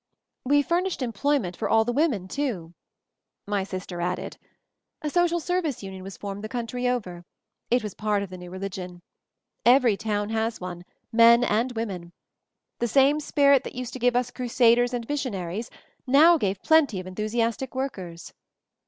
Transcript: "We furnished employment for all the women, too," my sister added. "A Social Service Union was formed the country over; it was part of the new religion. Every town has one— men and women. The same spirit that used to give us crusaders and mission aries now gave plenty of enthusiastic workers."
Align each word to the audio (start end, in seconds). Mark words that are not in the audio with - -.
"We 0.43 0.63
furnished 0.63 1.03
employment 1.03 1.55
for 1.55 1.69
all 1.69 1.85
the 1.85 1.93
women, 1.93 2.27
too," 2.27 2.73
my 3.45 3.63
sister 3.63 4.01
added. 4.01 4.39
"A 5.03 5.11
Social 5.11 5.39
Service 5.39 5.83
Union 5.83 6.01
was 6.01 6.17
formed 6.17 6.43
the 6.43 6.49
country 6.49 6.87
over; 6.89 7.23
it 7.69 7.83
was 7.83 7.93
part 7.93 8.23
of 8.23 8.31
the 8.31 8.37
new 8.39 8.49
religion. 8.49 9.03
Every 9.63 9.95
town 9.95 10.29
has 10.29 10.59
one— 10.59 10.85
men 11.23 11.43
and 11.43 11.73
women. 11.73 12.13
The 12.79 12.87
same 12.87 13.19
spirit 13.19 13.63
that 13.63 13.75
used 13.75 13.93
to 13.93 13.99
give 13.99 14.15
us 14.15 14.31
crusaders 14.31 14.91
and 14.91 15.07
mission 15.07 15.35
aries 15.35 15.69
now 16.07 16.35
gave 16.35 16.63
plenty 16.63 16.99
of 16.99 17.05
enthusiastic 17.05 17.75
workers." 17.75 18.33